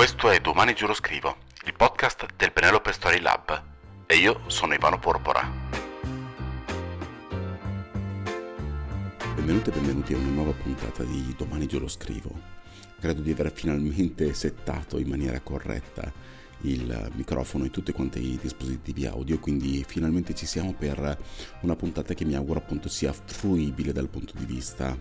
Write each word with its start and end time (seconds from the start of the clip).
Questo 0.00 0.30
è 0.30 0.40
Domani 0.40 0.72
Giuro 0.72 0.94
Scrivo, 0.94 1.36
il 1.66 1.74
podcast 1.74 2.26
del 2.34 2.52
Penelope 2.52 2.90
Story 2.90 3.20
Lab. 3.20 3.62
E 4.06 4.16
io 4.16 4.40
sono 4.46 4.72
Ivano 4.72 4.98
Porpora. 4.98 5.46
Benvenuti 9.34 9.68
e 9.68 9.72
benvenuti 9.74 10.14
a 10.14 10.16
una 10.16 10.30
nuova 10.30 10.52
puntata 10.52 11.04
di 11.04 11.34
Domani 11.36 11.66
Giuro 11.66 11.86
Scrivo. 11.86 12.30
Credo 12.98 13.20
di 13.20 13.30
aver 13.30 13.52
finalmente 13.52 14.32
settato 14.32 14.96
in 14.96 15.06
maniera 15.06 15.38
corretta 15.40 16.10
il 16.62 17.10
microfono 17.12 17.66
e 17.66 17.70
tutti 17.70 17.92
quanti 17.92 18.24
i 18.24 18.38
dispositivi 18.40 19.04
audio, 19.04 19.38
quindi 19.38 19.84
finalmente 19.86 20.34
ci 20.34 20.46
siamo 20.46 20.72
per 20.72 21.18
una 21.60 21.76
puntata 21.76 22.14
che 22.14 22.24
mi 22.24 22.34
auguro 22.34 22.60
appunto 22.60 22.88
sia 22.88 23.12
fruibile 23.12 23.92
dal 23.92 24.08
punto 24.08 24.32
di 24.34 24.46
vista 24.46 24.96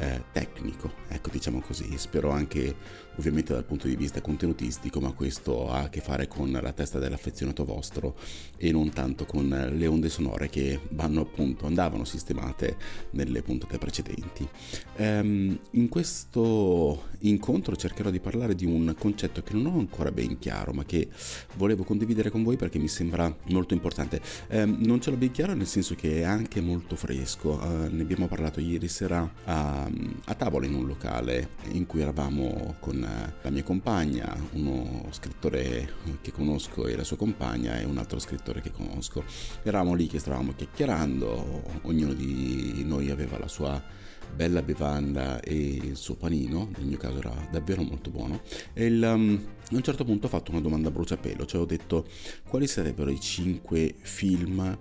eh, 0.00 0.24
tecnico, 0.32 0.90
ecco 1.08 1.28
diciamo 1.30 1.60
così, 1.60 1.96
spero 1.98 2.30
anche 2.30 2.74
ovviamente 3.20 3.52
dal 3.52 3.64
punto 3.64 3.86
di 3.86 3.96
vista 3.96 4.20
contenutistico, 4.20 4.98
ma 5.00 5.12
questo 5.12 5.70
ha 5.70 5.82
a 5.82 5.88
che 5.88 6.00
fare 6.00 6.26
con 6.26 6.50
la 6.50 6.72
testa 6.72 6.98
dell'affezionato 6.98 7.64
vostro 7.64 8.16
e 8.56 8.72
non 8.72 8.90
tanto 8.90 9.26
con 9.26 9.48
le 9.48 9.86
onde 9.86 10.08
sonore 10.08 10.48
che 10.48 10.80
vanno 10.90 11.20
appunto, 11.20 11.66
andavano 11.66 12.04
sistemate 12.04 12.76
nelle 13.10 13.42
puntate 13.42 13.78
precedenti. 13.78 14.48
Ehm, 14.96 15.58
in 15.72 15.88
questo 15.88 17.08
incontro 17.20 17.76
cercherò 17.76 18.10
di 18.10 18.20
parlare 18.20 18.54
di 18.54 18.64
un 18.64 18.94
concetto 18.98 19.42
che 19.42 19.52
non 19.54 19.66
ho 19.66 19.78
ancora 19.78 20.10
ben 20.10 20.38
chiaro, 20.38 20.72
ma 20.72 20.84
che 20.84 21.08
volevo 21.56 21.84
condividere 21.84 22.30
con 22.30 22.42
voi 22.42 22.56
perché 22.56 22.78
mi 22.78 22.88
sembra 22.88 23.34
molto 23.48 23.74
importante. 23.74 24.20
Ehm, 24.48 24.78
non 24.80 25.00
ce 25.00 25.10
l'ho 25.10 25.16
ben 25.16 25.30
chiaro 25.30 25.54
nel 25.54 25.66
senso 25.66 25.94
che 25.94 26.20
è 26.20 26.22
anche 26.22 26.60
molto 26.60 26.96
fresco, 26.96 27.60
ehm, 27.60 27.94
ne 27.94 28.02
abbiamo 28.02 28.26
parlato 28.26 28.60
ieri 28.60 28.88
sera 28.88 29.30
a 29.44 29.88
a 30.24 30.34
tavola 30.34 30.66
in 30.66 30.74
un 30.74 30.86
locale 30.86 31.50
in 31.72 31.86
cui 31.86 32.00
eravamo 32.00 32.76
con 32.78 33.04
la 33.42 33.50
mia 33.50 33.62
compagna, 33.62 34.36
uno 34.52 35.06
scrittore 35.10 35.92
che 36.20 36.32
conosco 36.32 36.86
e 36.86 36.96
la 36.96 37.04
sua 37.04 37.16
compagna 37.16 37.78
e 37.78 37.84
un 37.84 37.98
altro 37.98 38.18
scrittore 38.18 38.60
che 38.60 38.70
conosco. 38.70 39.24
Eravamo 39.62 39.94
lì 39.94 40.06
che 40.06 40.18
stavamo 40.18 40.52
chiacchierando, 40.54 41.62
ognuno 41.82 42.12
di 42.12 42.82
noi 42.84 43.10
aveva 43.10 43.38
la 43.38 43.48
sua 43.48 43.82
bella 44.34 44.62
bevanda 44.62 45.40
e 45.40 45.54
il 45.54 45.96
suo 45.96 46.14
panino, 46.14 46.70
nel 46.76 46.86
mio 46.86 46.96
caso 46.96 47.18
era 47.18 47.48
davvero 47.50 47.82
molto 47.82 48.10
buono, 48.10 48.42
e 48.72 48.86
il, 48.86 49.02
um, 49.02 49.44
a 49.70 49.74
un 49.74 49.82
certo 49.82 50.04
punto 50.04 50.26
ho 50.26 50.28
fatto 50.30 50.52
una 50.52 50.60
domanda 50.60 50.88
a 50.88 50.92
bruciapelo, 50.92 51.44
cioè 51.46 51.60
ho 51.60 51.66
detto 51.66 52.06
quali 52.48 52.66
sarebbero 52.66 53.10
i 53.10 53.20
cinque 53.20 53.94
film 54.00 54.78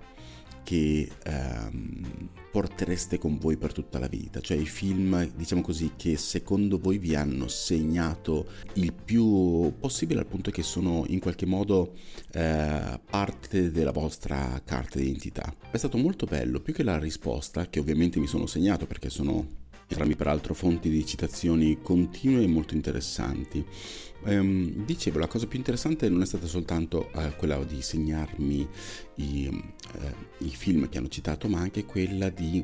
che 0.70 1.10
ehm, 1.24 2.30
portereste 2.52 3.18
con 3.18 3.40
voi 3.40 3.58
per 3.58 3.74
tutta 3.74 3.98
la 3.98 4.06
vita, 4.06 4.40
cioè 4.40 4.56
i 4.56 4.68
film, 4.68 5.28
diciamo 5.36 5.62
così, 5.62 5.94
che 5.96 6.16
secondo 6.16 6.78
voi 6.78 7.00
vi 7.00 7.16
hanno 7.16 7.48
segnato 7.48 8.50
il 8.74 8.94
più 8.94 9.74
possibile 9.80 10.20
al 10.20 10.28
punto 10.28 10.52
che 10.52 10.62
sono 10.62 11.06
in 11.08 11.20
qualche 11.20 11.48
modo 11.48 11.96
eh, 12.34 13.00
parte 13.10 13.72
della 13.72 13.92
vostra 13.92 14.62
carta 14.64 15.00
d'identità. 15.00 15.52
È 15.72 15.78
stato 15.78 15.98
molto 15.98 16.28
bello, 16.28 16.60
più 16.60 16.72
che 16.72 16.84
la 16.84 17.00
risposta, 17.00 17.68
che 17.68 17.80
ovviamente 17.80 18.20
mi 18.20 18.28
sono 18.28 18.46
segnato 18.46 18.86
perché 18.86 19.10
sono 19.10 19.59
entrambi 19.90 20.16
peraltro 20.16 20.54
fonti 20.54 20.90
di 20.90 21.04
citazioni 21.06 21.80
continue 21.82 22.44
e 22.44 22.48
molto 22.48 22.76
interessanti. 22.76 23.66
Ehm, 24.26 24.86
dicevo, 24.86 25.18
la 25.18 25.28
cosa 25.28 25.48
più 25.48 25.58
interessante 25.58 26.08
non 26.10 26.22
è 26.22 26.26
stata 26.26 26.46
soltanto 26.46 27.12
eh, 27.14 27.36
quella 27.36 27.64
di 27.64 27.82
segnarmi 27.82 28.68
i, 29.16 29.64
eh, 30.00 30.14
i 30.40 30.50
film 30.50 30.88
che 30.90 31.00
hanno 31.00 31.08
citato, 31.08 31.48
ma 31.48 31.60
anche 31.60 31.86
quella 31.86 32.30
di 32.30 32.64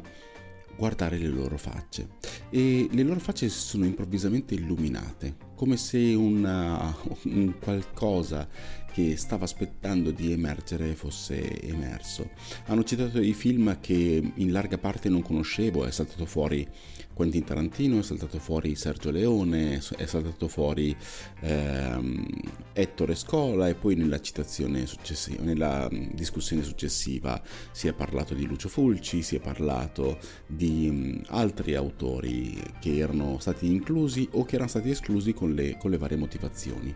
guardare 0.78 1.18
le 1.18 1.30
loro 1.30 1.58
facce 1.58 2.10
e 2.50 2.90
le 2.92 3.04
loro 3.04 3.20
facce 3.22 3.48
si 3.48 3.60
sono 3.60 3.86
improvvisamente 3.86 4.56
illuminate 4.56 5.38
come 5.56 5.78
se 5.78 6.14
una, 6.14 6.94
un 7.24 7.54
qualcosa 7.60 8.46
che 8.96 9.18
stava 9.18 9.44
aspettando 9.44 10.12
di 10.12 10.32
emergere 10.32 10.96
fosse 10.96 11.62
emerso. 11.64 12.30
Hanno 12.68 12.86
citato 12.86 13.20
dei 13.20 13.34
film 13.34 13.82
che 13.82 14.32
in 14.34 14.52
larga 14.54 14.78
parte 14.78 15.10
non 15.10 15.22
conoscevo, 15.22 15.84
è 15.84 15.92
saltato 15.92 16.26
fuori 16.26 16.66
Quentin 17.14 17.44
Tarantino, 17.44 18.00
è 18.00 18.04
saltato 18.04 18.40
fuori 18.40 18.74
Sergio 18.76 19.12
Leone, 19.12 19.82
è 19.98 20.06
saltato 20.06 20.48
fuori 20.48 20.96
ehm, 21.42 22.26
Ettore 22.72 23.16
Scola 23.16 23.68
e 23.68 23.76
poi 23.76 23.96
nella 23.96 24.22
citazione 24.22 24.86
successiva, 24.86 25.44
nella 25.44 25.90
discussione 25.92 26.64
successiva 26.64 27.42
si 27.72 27.90
è 27.90 27.94
parlato 27.94 28.34
di 28.34 28.46
Lucio 28.46 28.70
Fulci, 28.70 29.22
si 29.22 29.36
è 29.36 29.42
parlato 29.42 30.20
di 30.48 30.88
um, 30.90 31.22
altri 31.28 31.76
autori 31.76 32.62
che 32.80 32.98
erano 32.98 33.40
stati 33.40 33.66
inclusi 33.66 34.28
o 34.32 34.46
che 34.46 34.56
erano 34.56 34.70
stati 34.70 34.90
esclusi 34.90 35.34
con 35.34 35.54
le, 35.54 35.76
con 35.78 35.92
le 35.92 35.98
varie 35.98 36.18
motivazioni. 36.18 36.96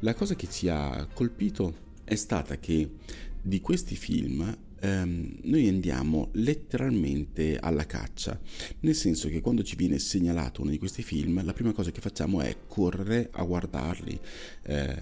La 0.00 0.14
cosa 0.14 0.34
che 0.34 0.48
ci 0.48 0.68
ha 0.68 1.08
colpito 1.12 1.37
è 2.02 2.16
stata 2.16 2.58
che 2.58 2.90
di 3.40 3.60
questi 3.60 3.94
film 3.94 4.56
ehm, 4.80 5.38
noi 5.42 5.68
andiamo 5.68 6.28
letteralmente 6.32 7.58
alla 7.58 7.86
caccia, 7.86 8.38
nel 8.80 8.94
senso 8.94 9.28
che 9.28 9.40
quando 9.40 9.62
ci 9.62 9.76
viene 9.76 9.98
segnalato 9.98 10.62
uno 10.62 10.70
di 10.70 10.78
questi 10.78 11.02
film, 11.02 11.44
la 11.44 11.52
prima 11.52 11.72
cosa 11.72 11.90
che 11.90 12.00
facciamo 12.00 12.40
è 12.40 12.56
correre 12.66 13.28
a 13.32 13.42
guardarli. 13.44 14.18
Eh, 14.62 14.96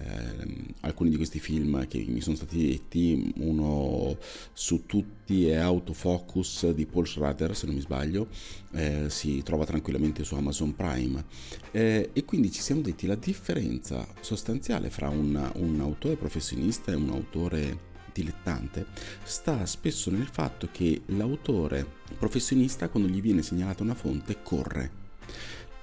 alcuni 0.81 1.09
di 1.09 1.15
questi 1.15 1.39
film 1.39 1.87
che 1.87 2.03
mi 2.07 2.21
sono 2.21 2.35
stati 2.35 2.67
detti, 2.67 3.33
uno 3.37 4.17
su 4.53 4.85
tutti 4.85 5.47
è 5.47 5.55
Autofocus 5.55 6.71
di 6.71 6.85
Paul 6.85 7.07
Schrader, 7.07 7.55
se 7.55 7.65
non 7.65 7.75
mi 7.75 7.81
sbaglio, 7.81 8.27
eh, 8.73 9.09
si 9.09 9.41
trova 9.43 9.65
tranquillamente 9.65 10.23
su 10.23 10.35
Amazon 10.35 10.75
Prime. 10.75 11.25
Eh, 11.71 12.09
e 12.13 12.25
quindi 12.25 12.51
ci 12.51 12.61
siamo 12.61 12.81
detti 12.81 13.05
la 13.07 13.15
differenza 13.15 14.07
sostanziale 14.21 14.89
fra 14.89 15.09
un, 15.09 15.51
un 15.55 15.79
autore 15.81 16.15
professionista 16.15 16.91
e 16.91 16.95
un 16.95 17.09
autore 17.09 17.95
dilettante 18.17 18.87
sta 19.23 19.65
spesso 19.65 20.09
nel 20.09 20.27
fatto 20.27 20.69
che 20.71 21.03
l'autore 21.07 21.85
professionista 22.17 22.89
quando 22.89 23.07
gli 23.07 23.21
viene 23.21 23.43
segnalata 23.43 23.83
una 23.83 23.93
fonte 23.93 24.41
corre. 24.41 25.05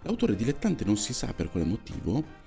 L'autore 0.03 0.35
dilettante 0.35 0.85
non 0.85 0.97
si 0.97 1.13
sa 1.13 1.33
per 1.33 1.49
quale 1.49 1.65
motivo 1.65 2.43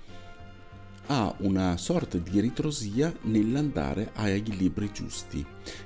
ha 1.06 1.34
una 1.38 1.76
sorta 1.78 2.18
di 2.18 2.38
ritrosia 2.40 3.12
nell'andare 3.22 4.10
ai 4.14 4.42
libri 4.56 4.90
giusti. 4.92 5.44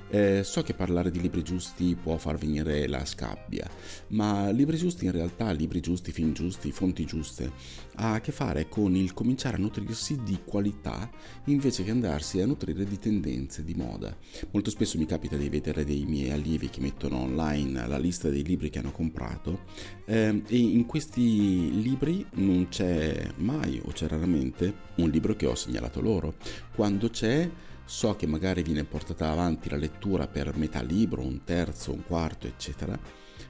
Eh, 0.09 0.43
so 0.43 0.61
che 0.61 0.73
parlare 0.73 1.11
di 1.11 1.19
libri 1.19 1.41
giusti 1.41 1.95
può 2.01 2.17
far 2.17 2.37
venire 2.37 2.87
la 2.87 3.03
scabbia, 3.05 3.69
ma 4.09 4.49
libri 4.51 4.77
giusti 4.77 5.05
in 5.05 5.11
realtà, 5.11 5.51
libri 5.51 5.79
giusti, 5.79 6.11
film 6.11 6.33
giusti, 6.33 6.71
fonti 6.71 7.05
giuste, 7.05 7.51
ha 7.95 8.13
a 8.13 8.21
che 8.21 8.31
fare 8.31 8.69
con 8.69 8.95
il 8.95 9.13
cominciare 9.13 9.57
a 9.57 9.59
nutrirsi 9.59 10.21
di 10.23 10.39
qualità 10.45 11.09
invece 11.45 11.83
che 11.83 11.91
andarsi 11.91 12.39
a 12.41 12.45
nutrire 12.45 12.85
di 12.85 12.99
tendenze, 12.99 13.63
di 13.63 13.73
moda. 13.73 14.15
Molto 14.51 14.69
spesso 14.69 14.97
mi 14.97 15.05
capita 15.05 15.35
di 15.35 15.49
vedere 15.49 15.83
dei 15.83 16.05
miei 16.05 16.31
allievi 16.31 16.69
che 16.69 16.81
mettono 16.81 17.21
online 17.21 17.87
la 17.87 17.97
lista 17.97 18.29
dei 18.29 18.43
libri 18.43 18.69
che 18.69 18.79
hanno 18.79 18.91
comprato 18.91 19.61
eh, 20.05 20.41
e 20.47 20.57
in 20.57 20.85
questi 20.85 21.81
libri 21.81 22.25
non 22.35 22.67
c'è 22.69 23.29
mai 23.37 23.81
o 23.83 23.91
c'è 23.91 24.07
raramente 24.07 24.91
un 24.95 25.09
libro 25.09 25.35
che 25.35 25.45
ho 25.45 25.55
segnalato 25.55 26.01
loro. 26.01 26.35
Quando 26.75 27.09
c'è 27.09 27.49
so 27.85 28.15
che 28.15 28.27
magari 28.27 28.63
viene 28.63 28.83
portata 28.83 29.29
avanti 29.29 29.69
la 29.69 29.77
lettura 29.77 30.27
per 30.27 30.55
metà 30.57 30.81
libro, 30.81 31.21
un 31.21 31.43
terzo, 31.43 31.91
un 31.91 32.03
quarto, 32.05 32.47
eccetera, 32.47 32.97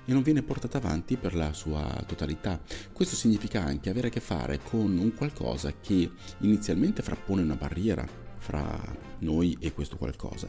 e 0.06 0.12
non 0.12 0.22
viene 0.22 0.42
portata 0.42 0.78
avanti 0.78 1.18
per 1.18 1.36
la 1.36 1.54
sua 1.54 2.04
totalità. 2.06 2.60
Questo 2.92 3.16
significa 3.16 3.64
anche 3.64 3.90
avere 3.90 4.08
a 4.08 4.12
che 4.12 4.20
fare 4.20 4.60
con 4.62 4.98
un 4.98 5.14
qualcosa 5.14 5.74
che 5.80 6.10
inizialmente 6.40 7.02
frappone 7.02 7.42
una 7.42 7.56
barriera 7.56 8.06
fra 8.38 8.78
noi 9.20 9.56
e 9.62 9.72
questo 9.72 9.96
qualcosa. 9.96 10.48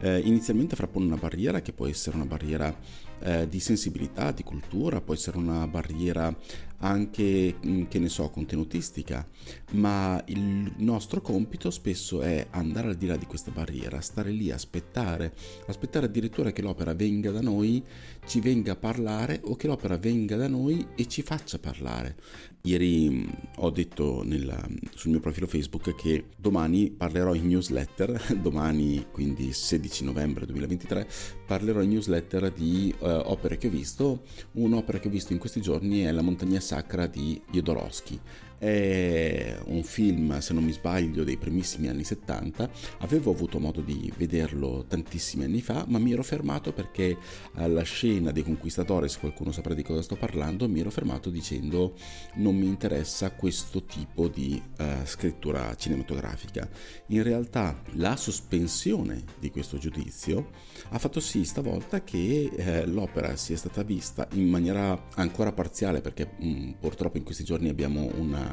Eh, 0.00 0.18
inizialmente 0.18 0.76
frappone 0.76 1.06
una 1.06 1.16
barriera 1.16 1.62
che 1.62 1.72
può 1.72 1.86
essere 1.86 2.16
una 2.16 2.26
barriera 2.26 2.76
eh, 3.20 3.48
di 3.48 3.60
sensibilità, 3.60 4.30
di 4.30 4.42
cultura, 4.42 5.00
può 5.00 5.14
essere 5.14 5.38
una 5.38 5.66
barriera 5.66 6.34
anche, 6.80 7.56
mm, 7.64 7.84
che 7.84 7.98
ne 7.98 8.08
so, 8.08 8.28
contenutistica, 8.30 9.26
ma 9.72 10.22
il 10.26 10.72
nostro 10.78 11.20
compito 11.20 11.70
spesso 11.70 12.22
è 12.22 12.46
andare 12.50 12.88
al 12.88 12.96
di 12.96 13.06
là 13.06 13.16
di 13.16 13.26
questa 13.26 13.50
barriera, 13.50 14.00
stare 14.00 14.30
lì, 14.30 14.50
aspettare, 14.50 15.34
aspettare 15.66 16.06
addirittura 16.06 16.52
che 16.52 16.62
l'opera 16.62 16.94
venga 16.94 17.30
da 17.30 17.40
noi, 17.40 17.82
ci 18.26 18.40
venga 18.40 18.72
a 18.72 18.76
parlare 18.76 19.40
o 19.44 19.56
che 19.56 19.66
l'opera 19.66 19.96
venga 19.96 20.36
da 20.36 20.48
noi 20.48 20.86
e 20.94 21.06
ci 21.06 21.22
faccia 21.22 21.58
parlare. 21.58 22.16
Ieri 22.62 23.08
mm, 23.08 23.28
ho 23.56 23.70
detto 23.70 24.22
nella, 24.22 24.60
sul 24.94 25.12
mio 25.12 25.20
profilo 25.20 25.46
Facebook 25.46 25.94
che 25.94 26.26
domani 26.36 26.90
parlerò 26.90 27.34
in 27.34 27.46
newsletter, 27.46 28.36
domani 28.40 29.06
quindi 29.10 29.52
16 29.52 30.04
novembre 30.04 30.44
2023, 30.44 31.08
parlerò 31.46 31.80
in 31.80 31.90
newsletter 31.90 32.52
di 32.52 32.94
uh, 32.98 33.06
opere 33.06 33.56
che 33.56 33.68
ho 33.68 33.70
visto. 33.70 34.24
Un'opera 34.52 34.98
che 34.98 35.08
ho 35.08 35.10
visto 35.10 35.32
in 35.32 35.38
questi 35.38 35.62
giorni 35.62 36.00
è 36.00 36.12
La 36.12 36.22
montagna 36.22 36.60
sacra 36.70 37.08
di 37.08 37.42
Jodorowsky. 37.50 38.20
È 38.60 39.58
un 39.68 39.82
film, 39.82 40.38
se 40.40 40.52
non 40.52 40.62
mi 40.64 40.72
sbaglio, 40.72 41.24
dei 41.24 41.38
primissimi 41.38 41.88
anni 41.88 42.04
70. 42.04 42.70
Avevo 42.98 43.30
avuto 43.30 43.58
modo 43.58 43.80
di 43.80 44.12
vederlo 44.18 44.84
tantissimi 44.86 45.44
anni 45.44 45.62
fa, 45.62 45.86
ma 45.88 45.98
mi 45.98 46.12
ero 46.12 46.22
fermato 46.22 46.70
perché 46.74 47.16
alla 47.54 47.82
scena 47.84 48.32
dei 48.32 48.42
Conquistadores, 48.42 49.16
qualcuno 49.16 49.50
saprà 49.50 49.72
di 49.72 49.82
cosa 49.82 50.02
sto 50.02 50.16
parlando, 50.16 50.68
mi 50.68 50.80
ero 50.80 50.90
fermato 50.90 51.30
dicendo 51.30 51.94
non 52.34 52.54
mi 52.54 52.66
interessa 52.66 53.30
questo 53.30 53.84
tipo 53.84 54.28
di 54.28 54.60
uh, 54.78 55.06
scrittura 55.06 55.74
cinematografica. 55.74 56.68
In 57.06 57.22
realtà 57.22 57.80
la 57.92 58.14
sospensione 58.16 59.24
di 59.38 59.50
questo 59.50 59.78
giudizio 59.78 60.50
ha 60.90 60.98
fatto 60.98 61.20
sì 61.20 61.44
stavolta 61.44 62.04
che 62.04 62.50
eh, 62.54 62.86
l'opera 62.86 63.36
sia 63.36 63.56
stata 63.56 63.82
vista 63.82 64.28
in 64.32 64.48
maniera 64.48 65.08
ancora 65.14 65.52
parziale 65.52 66.00
perché 66.00 66.32
mh, 66.36 66.48
mm, 66.48 66.70
purtroppo 66.80 67.16
in 67.16 67.24
questi 67.24 67.44
giorni 67.44 67.68
abbiamo 67.68 68.10
una, 68.16 68.49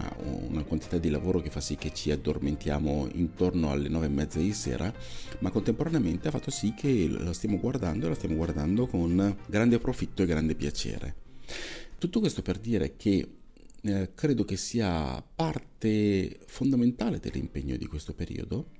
una, 0.48 0.64
quantità 0.64 0.98
di 0.98 1.10
lavoro 1.10 1.40
che 1.40 1.50
fa 1.50 1.60
sì 1.60 1.76
che 1.76 1.94
ci 1.94 2.12
addormentiamo 2.12 3.10
intorno 3.14 3.72
alle 3.72 3.90
nove 3.90 4.08
e 4.08 4.10
mezza 4.10 4.40
di 4.40 4.54
sera, 4.54 4.94
ma 5.40 5.52
contemporaneamente 5.52 6.28
ha 6.28 6.32
fatto 6.32 6.52
sì 6.52 6.74
che 6.74 7.08
la 7.10 7.34
stiamo 7.34 7.60
guardando 7.60 8.06
e 8.06 8.10
la 8.10 8.16
stiamo 8.16 8.36
guardando 8.36 8.88
con 8.88 9.38
grande 9.48 9.80
profitto 9.80 10.24
e 10.24 10.26
grande 10.26 10.56
piacere. 10.56 11.16
Tutto 11.98 12.20
questo 12.20 12.42
per 12.42 12.58
dire 12.60 12.96
che 12.96 13.28
eh, 13.82 14.10
credo 14.14 14.44
che 14.44 14.58
sia 14.58 15.24
parte 15.36 16.40
fondamentale 16.46 17.20
dell'impegno 17.20 17.76
di 17.78 17.86
questo 17.86 18.14
periodo 18.14 18.76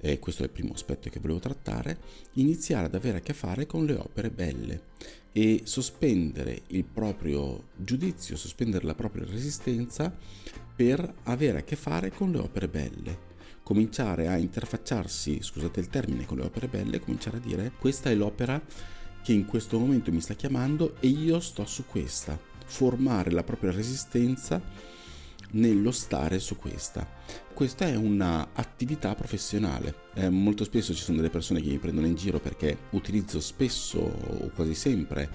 e 0.00 0.18
questo 0.18 0.42
è 0.42 0.46
il 0.46 0.52
primo 0.52 0.72
aspetto 0.72 1.10
che 1.10 1.20
volevo 1.20 1.38
trattare, 1.40 1.98
iniziare 2.34 2.86
ad 2.86 2.94
avere 2.94 3.18
a 3.18 3.20
che 3.20 3.34
fare 3.34 3.66
con 3.66 3.84
le 3.84 3.94
opere 3.94 4.30
belle 4.30 4.88
e 5.32 5.62
sospendere 5.64 6.62
il 6.68 6.84
proprio 6.84 7.68
giudizio, 7.76 8.36
sospendere 8.36 8.86
la 8.86 8.94
propria 8.94 9.26
resistenza 9.26 10.14
per 10.74 11.14
avere 11.24 11.58
a 11.58 11.62
che 11.62 11.76
fare 11.76 12.10
con 12.10 12.30
le 12.32 12.38
opere 12.38 12.68
belle. 12.68 13.28
Cominciare 13.62 14.26
a 14.26 14.36
interfacciarsi, 14.36 15.42
scusate 15.42 15.78
il 15.80 15.88
termine, 15.88 16.24
con 16.24 16.38
le 16.38 16.44
opere 16.44 16.66
belle, 16.66 16.98
cominciare 16.98 17.36
a 17.36 17.40
dire 17.40 17.72
questa 17.78 18.10
è 18.10 18.14
l'opera 18.14 18.60
che 19.22 19.32
in 19.32 19.44
questo 19.44 19.78
momento 19.78 20.10
mi 20.10 20.20
sta 20.20 20.34
chiamando 20.34 20.96
e 20.98 21.08
io 21.08 21.38
sto 21.40 21.66
su 21.66 21.84
questa. 21.86 22.38
Formare 22.64 23.30
la 23.30 23.44
propria 23.44 23.70
resistenza 23.70 24.60
nello 25.52 25.90
stare 25.90 26.38
su 26.38 26.56
questa. 26.56 27.06
Questa 27.52 27.86
è 27.86 27.94
un'attività 27.94 29.14
professionale. 29.14 29.94
Eh, 30.14 30.30
molto 30.30 30.64
spesso 30.64 30.94
ci 30.94 31.02
sono 31.02 31.18
delle 31.18 31.30
persone 31.30 31.60
che 31.60 31.68
mi 31.68 31.78
prendono 31.78 32.06
in 32.06 32.14
giro 32.14 32.40
perché 32.40 32.78
utilizzo 32.90 33.40
spesso 33.40 33.98
o 33.98 34.50
quasi 34.54 34.74
sempre 34.74 35.28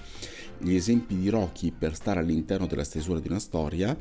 gli 0.58 0.74
esempi 0.74 1.16
di 1.16 1.28
Rocky 1.28 1.70
per 1.70 1.94
stare 1.94 2.20
all'interno 2.20 2.66
della 2.66 2.84
stesura 2.84 3.20
di 3.20 3.28
una 3.28 3.38
storia. 3.38 3.96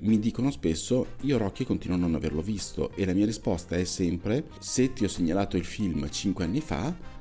Mi 0.00 0.18
dicono 0.18 0.50
spesso 0.50 1.14
io 1.22 1.38
Rocky 1.38 1.64
continuo 1.64 1.96
a 1.96 2.00
non 2.00 2.14
averlo 2.14 2.42
visto 2.42 2.90
e 2.94 3.04
la 3.04 3.12
mia 3.12 3.26
risposta 3.26 3.76
è 3.76 3.84
sempre 3.84 4.48
se 4.58 4.92
ti 4.92 5.04
ho 5.04 5.08
segnalato 5.08 5.56
il 5.56 5.64
film 5.64 6.08
5 6.08 6.44
anni 6.44 6.60
fa 6.60 7.17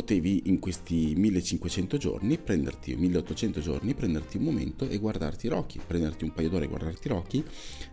potevi 0.00 0.44
in 0.46 0.58
questi 0.60 1.12
1500 1.14 1.98
giorni 1.98 2.38
prenderti 2.38 2.96
1800 2.96 3.60
giorni 3.60 3.92
prenderti 3.92 4.38
un 4.38 4.44
momento 4.44 4.88
e 4.88 4.96
guardarti 4.96 5.46
Rocky 5.48 5.78
prenderti 5.86 6.24
un 6.24 6.32
paio 6.32 6.48
d'ore 6.48 6.64
e 6.64 6.68
guardarti 6.68 7.08
Rocky 7.08 7.44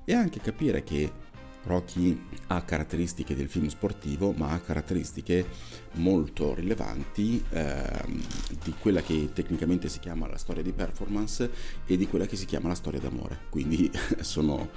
e 0.06 0.14
anche 0.14 0.40
capire 0.40 0.84
che 0.84 1.12
Rocky 1.64 2.18
ha 2.48 2.62
caratteristiche 2.62 3.36
del 3.36 3.50
film 3.50 3.68
sportivo 3.68 4.32
ma 4.32 4.52
ha 4.52 4.60
caratteristiche 4.62 5.46
molto 5.96 6.54
rilevanti 6.54 7.44
ehm, 7.50 8.24
di 8.64 8.74
quella 8.80 9.02
che 9.02 9.32
tecnicamente 9.34 9.90
si 9.90 10.00
chiama 10.00 10.30
la 10.30 10.38
storia 10.38 10.64
di 10.64 10.72
performance 10.72 11.52
e 11.86 11.98
di 11.98 12.08
quella 12.08 12.26
che 12.26 12.38
si 12.38 12.46
chiama 12.46 12.70
la 12.70 12.76
storia 12.76 13.02
d'amore. 13.02 13.40
Quindi 13.50 13.92
sono 14.22 14.70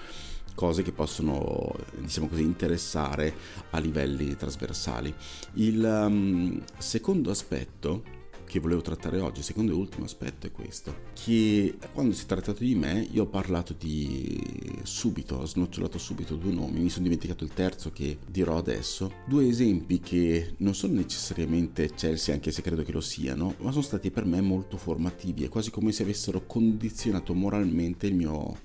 cose 0.60 0.82
che 0.82 0.92
possono 0.92 1.74
diciamo 1.96 2.28
così 2.28 2.42
interessare 2.42 3.32
a 3.70 3.78
livelli 3.78 4.36
trasversali. 4.36 5.14
Il 5.54 5.82
um, 5.82 6.62
secondo 6.76 7.30
aspetto 7.30 8.18
che 8.44 8.58
volevo 8.58 8.82
trattare 8.82 9.20
oggi, 9.20 9.42
secondo 9.42 9.72
e 9.72 9.76
ultimo 9.76 10.04
aspetto 10.04 10.46
è 10.46 10.52
questo, 10.52 11.02
che 11.14 11.78
quando 11.94 12.12
si 12.12 12.24
è 12.24 12.26
trattato 12.26 12.62
di 12.62 12.74
me 12.74 13.08
io 13.10 13.22
ho 13.22 13.26
parlato 13.26 13.74
di 13.78 14.78
subito, 14.82 15.36
ho 15.36 15.46
snocciolato 15.46 15.96
subito 15.96 16.34
due 16.34 16.52
nomi, 16.52 16.80
mi 16.80 16.90
sono 16.90 17.04
dimenticato 17.04 17.44
il 17.44 17.54
terzo 17.54 17.90
che 17.90 18.18
dirò 18.28 18.58
adesso, 18.58 19.12
due 19.26 19.46
esempi 19.46 20.00
che 20.00 20.56
non 20.58 20.74
sono 20.74 20.94
necessariamente 20.94 21.92
Chelsea 21.94 22.34
anche 22.34 22.50
se 22.50 22.60
credo 22.60 22.82
che 22.82 22.92
lo 22.92 23.00
siano, 23.00 23.54
ma 23.60 23.70
sono 23.70 23.84
stati 23.84 24.10
per 24.10 24.26
me 24.26 24.42
molto 24.42 24.76
formativi, 24.76 25.44
è 25.44 25.48
quasi 25.48 25.70
come 25.70 25.92
se 25.92 26.02
avessero 26.02 26.44
condizionato 26.44 27.32
moralmente 27.32 28.08
il 28.08 28.14
mio 28.14 28.58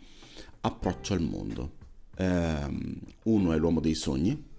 approccio 0.61 1.13
al 1.13 1.21
mondo. 1.21 1.83
Um, 2.17 2.99
uno 3.23 3.51
è 3.53 3.57
L'uomo 3.57 3.79
dei 3.79 3.93
sogni, 3.93 4.53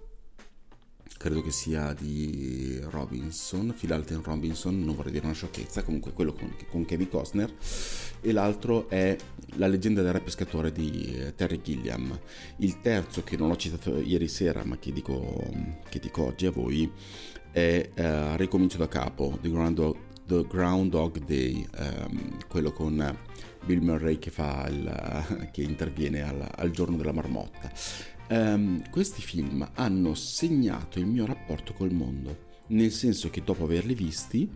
credo 1.17 1.41
che 1.41 1.51
sia 1.51 1.93
di 1.93 2.79
Robinson, 2.83 3.73
Phil 3.77 3.91
Alton 3.91 4.21
Robinson, 4.21 4.83
non 4.83 4.95
vorrei 4.95 5.11
dire 5.11 5.25
una 5.25 5.33
sciocchezza, 5.33 5.83
comunque 5.83 6.13
quello 6.13 6.33
con, 6.33 6.55
con 6.69 6.85
Kevin 6.85 7.09
Costner, 7.09 7.51
e 8.21 8.31
l'altro 8.31 8.87
è 8.87 9.15
La 9.55 9.67
leggenda 9.67 10.01
del 10.01 10.13
re 10.13 10.21
pescatore 10.21 10.71
di 10.71 11.15
eh, 11.17 11.33
Terry 11.33 11.61
Gilliam. 11.61 12.17
Il 12.57 12.79
terzo, 12.81 13.23
che 13.23 13.37
non 13.37 13.49
ho 13.49 13.55
citato 13.55 13.99
ieri 13.99 14.27
sera, 14.27 14.63
ma 14.63 14.77
che 14.77 14.91
dico, 14.91 15.49
che 15.89 15.99
dico 15.99 16.25
oggi 16.25 16.45
a 16.45 16.51
voi, 16.51 16.91
è 17.51 17.89
uh, 17.95 18.35
Ricomincio 18.35 18.77
da 18.77 18.87
capo, 18.87 19.39
The 19.41 19.49
Groundhog, 19.49 19.95
The 20.27 20.45
Groundhog 20.45 21.23
Day, 21.23 21.65
um, 21.79 22.37
quello 22.49 22.73
con 22.73 23.17
Bill 23.65 23.81
Murray 23.81 24.19
che, 24.19 24.31
il, 24.67 25.49
che 25.51 25.61
interviene 25.61 26.21
al, 26.21 26.47
al, 26.55 26.69
giorno 26.71 26.97
della 26.97 27.13
marmotta. 27.13 27.71
Um, 28.29 28.87
questi 28.89 29.21
film 29.21 29.67
hanno 29.75 30.13
segnato 30.13 30.99
il 30.99 31.05
mio 31.05 31.25
rapporto 31.25 31.73
col 31.73 31.93
mondo, 31.93 32.46
nel 32.67 32.91
senso 32.91 33.29
che 33.29 33.43
dopo 33.43 33.63
averli 33.63 33.93
visti 33.93 34.49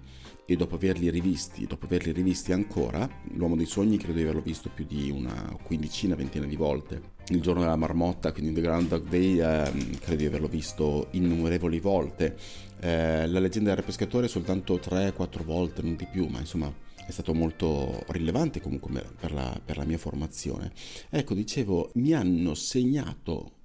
e 0.46 0.56
dopo 0.56 0.76
averli 0.76 1.10
rivisti, 1.10 1.66
dopo 1.66 1.86
averli 1.86 2.12
rivisti 2.12 2.52
ancora, 2.52 3.08
l'uomo 3.36 3.56
dei 3.56 3.66
sogni 3.66 3.98
credo 3.98 4.16
di 4.16 4.22
averlo 4.24 4.42
visto 4.42 4.70
più 4.74 4.86
di 4.86 5.10
una 5.10 5.58
quindicina, 5.64 6.16
ventina 6.16 6.46
di 6.46 6.56
volte. 6.56 7.20
Il 7.28 7.42
giorno 7.42 7.62
della 7.62 7.78
marmotta, 7.78 8.34
quindi 8.34 8.52
The 8.54 8.62
Groundhog 8.62 9.08
Day, 9.08 9.40
ehm, 9.40 10.00
credo 10.00 10.22
di 10.22 10.26
averlo 10.26 10.48
visto 10.48 11.08
innumerevoli 11.12 11.80
volte. 11.80 12.36
Eh, 12.82 13.28
la 13.28 13.40
leggenda 13.40 13.70
del 13.70 13.78
re 13.78 13.86
pescatore 13.86 14.28
soltanto 14.28 14.78
3-4 14.78 15.44
volte, 15.44 15.82
non 15.84 15.96
di 15.96 16.08
più, 16.12 16.26
ma 16.26 16.40
insomma 16.40 16.74
è 17.06 17.12
stato 17.12 17.34
molto 17.34 18.04
rilevante 18.08 18.60
comunque 18.60 18.90
per 19.20 19.32
la, 19.32 19.60
per 19.64 19.78
la 19.78 19.86
mia 19.86 19.98
formazione. 19.98 20.72
Ecco, 21.10 21.34
dicevo, 21.34 21.92
mi 21.96 22.14
hanno 22.14 22.56
segnato 22.56 23.60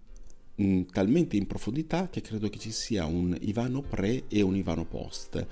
mh, 0.56 0.64
mm, 0.64 0.82
talmente 0.92 1.36
in 1.36 1.46
profondità 1.46 2.08
che 2.08 2.20
credo 2.20 2.48
che 2.48 2.58
ci 2.58 2.70
sia 2.70 3.04
un 3.06 3.36
Ivano 3.40 3.82
pre 3.82 4.24
e 4.28 4.42
un 4.42 4.56
Ivano 4.56 4.84
post. 4.84 5.46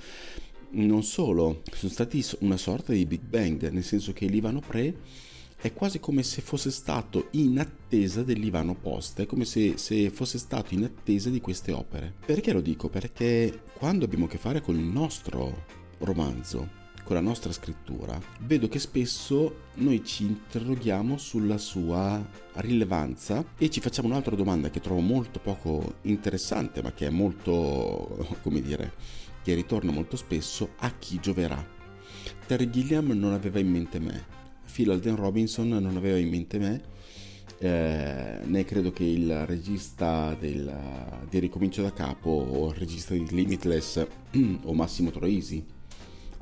Non 0.70 1.04
solo, 1.04 1.62
sono 1.72 1.92
stati 1.92 2.24
una 2.40 2.56
sorta 2.56 2.92
di 2.92 3.06
Big 3.06 3.20
Bang, 3.20 3.68
nel 3.70 3.84
senso 3.84 4.12
che 4.12 4.26
l'Ivano 4.26 4.60
pre 4.60 4.96
è 5.56 5.72
quasi 5.72 5.98
come 5.98 6.22
se 6.22 6.42
fosse 6.42 6.70
stato 6.70 7.28
in 7.32 7.58
attesa 7.58 8.22
dell'Ivano 8.22 8.74
post, 8.74 9.20
è 9.20 9.26
come 9.26 9.44
se, 9.44 9.78
se, 9.78 10.10
fosse 10.10 10.36
stato 10.38 10.74
in 10.74 10.84
attesa 10.84 11.30
di 11.30 11.40
queste 11.40 11.72
opere. 11.72 12.12
Perché 12.26 12.52
lo 12.52 12.60
dico? 12.60 12.88
Perché 12.88 13.62
quando 13.72 14.04
abbiamo 14.04 14.26
a 14.26 14.28
che 14.28 14.36
fare 14.36 14.60
con 14.60 14.76
il 14.76 14.84
nostro 14.84 15.64
romanzo, 15.98 16.82
con 17.04 17.14
la 17.14 17.22
nostra 17.22 17.52
scrittura, 17.52 18.18
vedo 18.40 18.66
che 18.66 18.78
spesso 18.78 19.66
noi 19.74 20.02
ci 20.02 20.24
interroghiamo 20.24 21.18
sulla 21.18 21.58
sua 21.58 22.26
rilevanza 22.54 23.44
e 23.58 23.68
ci 23.68 23.80
facciamo 23.80 24.08
un'altra 24.08 24.34
domanda 24.34 24.70
che 24.70 24.80
trovo 24.80 25.00
molto 25.00 25.38
poco 25.38 25.96
interessante, 26.02 26.82
ma 26.82 26.92
che 26.92 27.06
è 27.06 27.10
molto, 27.10 28.36
come 28.42 28.62
dire, 28.62 28.94
che 29.42 29.54
ritorna 29.54 29.92
molto 29.92 30.16
spesso, 30.16 30.70
a 30.78 30.92
chi 30.98 31.20
gioverà. 31.20 31.62
Terry 32.46 32.70
Gilliam 32.70 33.10
non 33.12 33.34
aveva 33.34 33.58
in 33.58 33.70
mente 33.70 33.98
me, 33.98 34.24
Phil 34.72 34.90
Alden 34.90 35.16
Robinson 35.16 35.68
non 35.68 35.96
aveva 35.96 36.16
in 36.16 36.30
mente 36.30 36.58
me, 36.58 36.82
eh, 37.58 38.38
né 38.42 38.64
credo 38.64 38.90
che 38.92 39.04
il 39.04 39.44
regista 39.44 40.34
del, 40.40 40.74
di 41.28 41.38
Ricomincio 41.38 41.82
da 41.82 41.92
Capo 41.92 42.30
o 42.30 42.70
il 42.70 42.76
regista 42.76 43.12
di 43.12 43.26
Limitless 43.28 44.06
o 44.64 44.72
Massimo 44.72 45.10
Troisi 45.10 45.73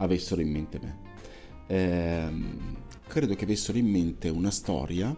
avessero 0.02 0.40
in 0.40 0.50
mente 0.50 0.78
me. 0.80 0.98
Eh, 1.66 2.30
credo 3.06 3.34
che 3.34 3.44
avessero 3.44 3.78
in 3.78 3.88
mente 3.88 4.28
una 4.28 4.50
storia, 4.50 5.14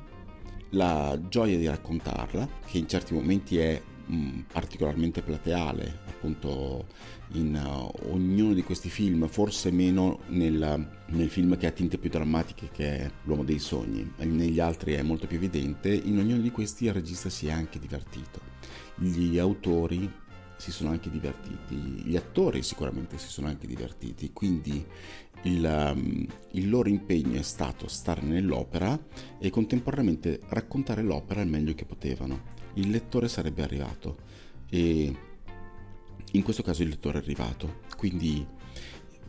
la 0.70 1.18
gioia 1.28 1.56
di 1.56 1.66
raccontarla, 1.66 2.48
che 2.66 2.78
in 2.78 2.88
certi 2.88 3.14
momenti 3.14 3.58
è 3.58 3.80
mh, 4.06 4.16
mm, 4.16 4.40
particolarmente 4.52 5.22
plateale, 5.22 6.00
appunto 6.06 6.86
in 7.32 7.54
uh, 7.54 8.12
ognuno 8.12 8.52
di 8.52 8.62
questi 8.62 8.88
film, 8.88 9.26
forse 9.28 9.70
meno 9.70 10.20
nel, 10.28 10.88
nel, 11.06 11.28
film 11.28 11.56
che 11.56 11.66
ha 11.66 11.70
tinte 11.70 11.98
più 11.98 12.10
drammatiche 12.10 12.68
che 12.72 12.98
è 12.98 13.10
L'uomo 13.24 13.44
dei 13.44 13.58
sogni, 13.58 14.12
negli 14.18 14.60
altri 14.60 14.94
è 14.94 15.02
molto 15.02 15.26
più 15.26 15.36
evidente, 15.36 15.92
in 15.92 16.18
ognuno 16.18 16.40
di 16.40 16.50
questi 16.50 16.84
il 16.84 16.92
regista 16.92 17.28
si 17.28 17.46
è 17.46 17.52
anche 17.52 17.78
divertito. 17.78 18.52
Gli 18.96 19.38
autori 19.38 20.10
si 20.64 20.70
sono 20.70 20.88
anche 20.88 21.10
divertiti, 21.10 21.74
gli 21.76 22.16
attori 22.16 22.62
sicuramente 22.62 23.18
si 23.18 23.28
sono 23.28 23.48
anche 23.48 23.66
divertiti, 23.66 24.32
quindi 24.32 24.82
il, 25.42 25.92
um, 25.94 26.26
il, 26.52 26.70
loro 26.70 26.88
impegno 26.88 27.38
è 27.38 27.42
stato 27.42 27.86
stare 27.86 28.22
nell'opera 28.22 28.98
e 29.38 29.50
contemporaneamente 29.50 30.40
raccontare 30.48 31.02
l'opera 31.02 31.42
al 31.42 31.48
meglio 31.48 31.74
che 31.74 31.84
potevano. 31.84 32.44
Il 32.74 32.88
lettore 32.88 33.28
sarebbe 33.28 33.62
arrivato 33.62 34.16
e 34.70 35.14
in 36.32 36.42
questo 36.42 36.62
caso 36.62 36.82
il 36.82 36.88
lettore 36.88 37.18
è 37.18 37.22
arrivato, 37.22 37.80
quindi 37.98 38.46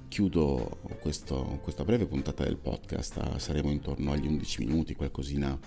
chiudo 0.07 0.79
questo, 1.01 1.59
questa 1.61 1.83
breve 1.83 2.05
puntata 2.05 2.45
del 2.45 2.55
podcast, 2.55 3.35
saremo 3.35 3.71
intorno 3.71 4.13
agli 4.13 4.25
11 4.25 4.63
minuti, 4.63 4.95
qualcosina, 4.95 5.59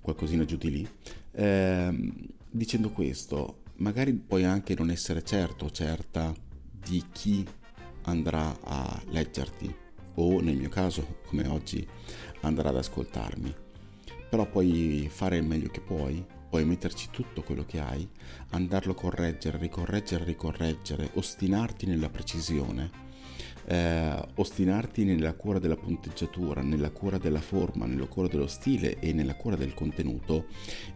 qualcosina 0.00 0.46
giù 0.46 0.56
di 0.56 0.70
lì. 0.70 0.88
Eh, 1.32 2.12
dicendo 2.50 2.88
questo, 2.92 3.64
magari 3.76 4.12
puoi 4.14 4.44
anche 4.44 4.74
non 4.74 4.90
essere 4.90 5.22
certo 5.22 5.66
o 5.66 5.70
certa 5.70 6.34
di 6.70 7.04
chi 7.12 7.46
andrà 8.02 8.56
a 8.62 9.02
leggerti 9.08 9.74
o 10.16 10.40
nel 10.40 10.56
mio 10.56 10.68
caso, 10.68 11.18
come 11.26 11.46
oggi, 11.46 11.86
andrà 12.40 12.68
ad 12.70 12.76
ascoltarmi. 12.76 13.54
Però 14.28 14.46
puoi 14.46 15.08
fare 15.10 15.36
il 15.36 15.44
meglio 15.44 15.68
che 15.68 15.80
puoi, 15.80 16.24
puoi 16.48 16.64
metterci 16.64 17.08
tutto 17.10 17.42
quello 17.42 17.64
che 17.64 17.80
hai, 17.80 18.08
andarlo 18.50 18.92
a 18.92 18.96
correggere, 18.96 19.58
ricorreggere, 19.58 20.24
ricorreggere, 20.24 21.10
ostinarti 21.14 21.86
nella 21.86 22.08
precisione. 22.08 23.04
Eh, 23.68 24.24
ostinarti 24.36 25.04
nella 25.04 25.34
cura 25.34 25.58
della 25.58 25.76
punteggiatura, 25.76 26.62
nella 26.62 26.90
cura 26.90 27.18
della 27.18 27.40
forma, 27.40 27.84
nella 27.84 28.06
cura 28.06 28.28
dello 28.28 28.46
stile 28.46 29.00
e 29.00 29.12
nella 29.12 29.34
cura 29.34 29.56
del 29.56 29.74
contenuto 29.74 30.46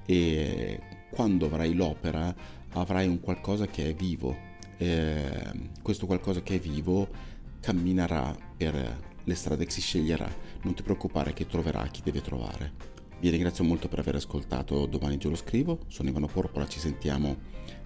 e 0.07 0.81
quando 1.11 1.47
avrai 1.47 1.75
l'opera 1.75 2.33
avrai 2.73 3.07
un 3.07 3.21
qualcosa 3.21 3.67
che 3.67 3.89
è 3.89 3.95
vivo. 3.95 4.49
Eh, 4.77 5.53
questo 5.83 6.07
qualcosa 6.07 6.43
che 6.43 6.57
è 6.57 6.59
vivo 6.59 7.09
camminerà 7.61 8.35
per 8.57 9.09
le 9.23 9.35
strade 9.35 9.65
che 9.65 9.71
si 9.71 9.81
sceglierà. 9.81 10.29
Non 10.63 10.75
ti 10.75 10.83
preoccupare 10.83 11.33
che 11.33 11.47
troverà 11.47 11.87
chi 11.87 12.03
deve 12.03 12.21
trovare. 12.21 12.99
Vi 13.21 13.29
ringrazio 13.29 13.65
molto 13.65 13.89
per 13.89 13.99
aver 13.99 14.15
ascoltato 14.15 14.87
Domani 14.87 15.19
Già 15.19 15.29
lo 15.29 15.37
scrivo. 15.37 15.81
Sono 15.89 16.09
Ivano 16.09 16.27
Porpora, 16.27 16.67
ci 16.67 16.81
sentiamo 16.81 17.37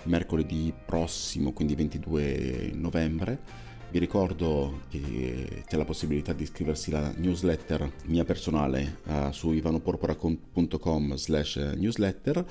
mercoledì 0.04 0.72
prossimo, 0.84 1.52
quindi 1.52 1.74
22 1.74 2.70
novembre. 2.74 3.72
Vi 3.94 4.00
ricordo 4.00 4.80
che 4.88 5.62
c'è 5.68 5.76
la 5.76 5.84
possibilità 5.84 6.32
di 6.32 6.42
iscriversi 6.42 6.92
alla 6.92 7.12
newsletter 7.14 7.92
mia 8.06 8.24
personale 8.24 8.98
uh, 9.04 9.30
su 9.30 9.52
ivanoporpora.com 9.52 11.14
slash 11.14 11.58
newsletter. 11.76 12.44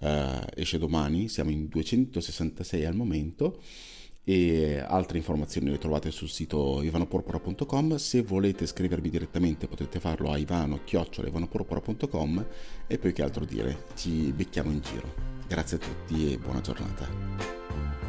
Uh, 0.00 0.38
esce 0.54 0.78
domani, 0.78 1.28
siamo 1.28 1.50
in 1.50 1.66
266 1.66 2.84
al 2.84 2.94
momento. 2.94 3.60
E 4.22 4.78
altre 4.78 5.18
informazioni 5.18 5.68
le 5.68 5.78
trovate 5.78 6.12
sul 6.12 6.28
sito 6.28 6.80
ivanoporpora.com 6.80 7.96
se 7.96 8.22
volete 8.22 8.64
scrivermi 8.64 9.10
direttamente 9.10 9.66
potete 9.66 9.98
farlo 9.98 10.30
a 10.30 10.38
ivano-ivanoporpora.com 10.38 12.46
e 12.86 12.98
poi 12.98 13.12
che 13.12 13.22
altro 13.22 13.44
dire 13.44 13.86
ci 13.96 14.32
becchiamo 14.32 14.70
in 14.70 14.80
giro. 14.80 15.12
Grazie 15.48 15.76
a 15.76 15.80
tutti 15.80 16.32
e 16.32 16.38
buona 16.38 16.60
giornata 16.60 18.03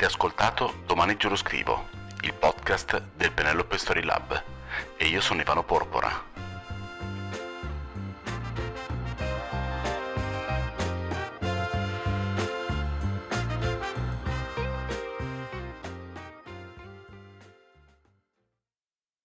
avete 0.00 0.06
ascoltato 0.06 0.82
Domani 0.86 1.16
Giuro 1.18 1.36
Scrivo 1.36 1.88
il 2.22 2.32
podcast 2.32 3.02
del 3.16 3.32
Penelope 3.32 3.76
Story 3.76 4.02
Lab. 4.02 4.42
E 4.96 5.04
io 5.04 5.20
sono 5.20 5.42
Ivano 5.42 5.62
Porpora 5.62 6.29